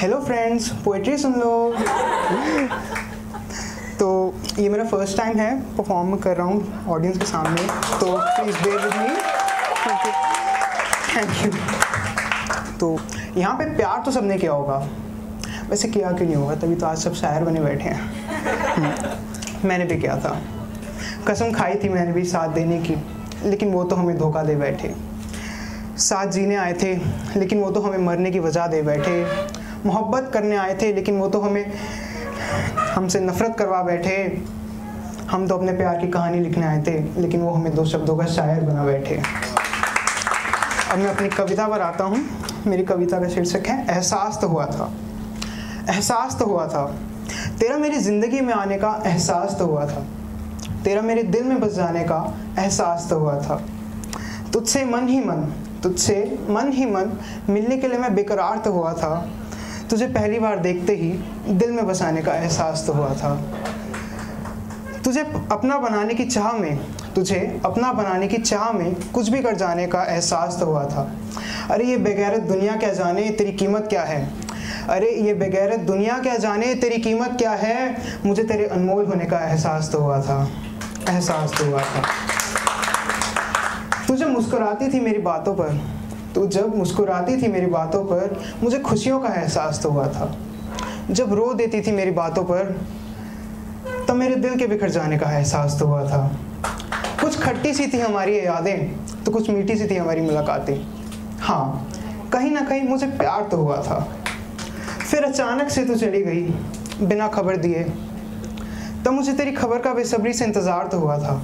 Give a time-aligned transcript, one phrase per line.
[0.00, 1.48] Hello friends poetry सुन लो.
[3.98, 4.06] तो
[4.58, 7.62] ये मेरा फ़र्स्ट टाइम है परफॉर्म कर रहा हूँ ऑडियंस के सामने.
[8.00, 9.08] तो please bear with me
[11.16, 11.50] thank you
[12.78, 12.98] तो
[13.36, 14.78] यहाँ पे प्यार तो सबने किया होगा.
[15.70, 16.54] वैसे किया क्यों नहीं होगा?
[16.54, 18.00] तभी तो आज सब शायर बने बैठे हैं.
[19.64, 20.36] मैंने भी किया था.
[21.28, 22.96] कसम खाई थी मैंने भी साथ देने की.
[23.44, 24.94] लेकिन वो तो हमें धोखा दे बैठे.
[26.00, 26.96] साथ जीने आए थे,
[27.36, 29.24] लेकिन वो तो हमें मरने की वजह दे बैठे.
[29.86, 31.72] मोहब्बत करने आए थे, लेकिन वो तो हमें,
[32.94, 34.42] हमसे नफ़रत करवा बैठे।
[35.30, 38.26] हम तो अपने प्यार की कहानी लिखने आए थे, लेकिन वो हमें दो शब्दों का
[38.26, 39.20] शायर बना बैठे।
[40.92, 42.24] अब मैं अपनी कविता पर आता हूँ।
[42.66, 44.92] मेरी कविता का शीर्षक है, एहसास तो हुआ था।
[45.90, 46.84] एहसास तो हुआ था।
[47.60, 50.06] तेरा मेरी ज़िंदगी में आने का एहसास तो हुआ था।
[50.84, 52.22] तेरा मेरे दिल में बस जाने का
[52.58, 53.62] एहसास तो हुआ था।
[54.52, 57.12] तुझसे मन ही मन, तुझसे मन ही मन
[57.48, 59.28] मिलने के लिए मैं बेकरार तो हुआ था।
[59.90, 61.08] तुझे पहली बार देखते ही
[61.48, 63.34] दिल में बसाने का एहसास तो हुआ था।
[65.04, 65.20] तुझे
[65.52, 66.78] अपना बनाने की चाह में,
[67.14, 71.10] तुझे अपना बनाने की चाह में कुछ भी कर जाने का एहसास तो हुआ था।
[71.70, 74.32] अरे ये बेगैरत दुनिया क्या जाने तेरी कीमत क्या है?
[74.88, 77.96] अरे ये बेगैरत दुनिया क्या जाने तेरी कीमत क्या है?
[78.26, 80.48] मुझे तेरे अनमोल होने का एहसास तो हुआ था।
[81.08, 82.02] एहसास तो हुआ था।
[84.08, 85.99] तुझे मुस्कुराती थी मेरी बातों पर।
[86.34, 90.34] तू जब मुस्कुराती थी मेरी बातों पर, मुझे खुशियों का एहसास तो हुआ था।
[91.10, 92.76] जब रो देती थी मेरी बातों पर,
[94.08, 96.38] तब मेरे दिल के बिखर जाने का एहसास तो हुआ था।
[97.20, 100.76] कुछ खट्टी सी थी हमारी यादें तो कुछ मीठी सी थी हमारी मुलाकातें।
[101.40, 101.88] हाँ
[102.32, 103.98] कहीं ना कहीं मुझे प्यार तो हुआ था।
[105.00, 106.42] फिर अचानक से तू चली गई,
[107.02, 107.82] बिना खबर दिए।
[109.04, 111.42] तब मुझे तेरी खबर का बेसब्री से इंतज़ार तो हुआ था।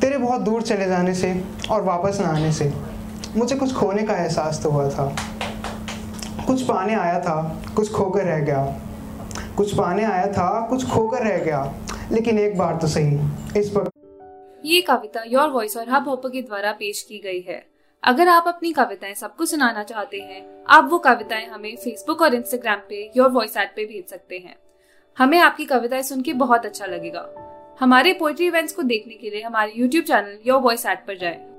[0.00, 1.34] तेरे बहुत दूर चले जाने से
[1.70, 2.72] और वापस ना आने से।
[3.36, 5.16] मुझे कुछ खोने का एहसास तो हुआ था।
[6.46, 8.80] कुछ पाने आया था, कुछ खोकर रह गया।
[9.56, 11.74] कुछ पाने आया था, कुछ खोकर रह गया।
[12.12, 13.18] लेकिन एक बार तो सही,
[13.60, 13.90] इस पर
[14.64, 17.66] ये कविता योर वॉइस और हब हॉपर के द्वारा पेश की गई है।
[18.04, 22.78] अगर आप अपनी कविताएँ सबको सुनाना चाहते हैं, आप वो कविताएँ हमें फेसबुक और इंस्टाग्राम
[22.88, 24.56] पे योर वॉइस ऐप पे भेज सकते हैं।
[25.18, 27.28] हमें आपकी कविताएँ सुन के बहुत अच्छा लगेगा।
[27.80, 31.53] हमारे पोइट्री इवेंट्स को देखने के लिए हमारे YouTube channel Your Voice app पर जाएँ।